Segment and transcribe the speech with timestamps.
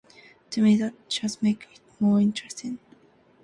[0.49, 2.79] To me that just makes it more interesting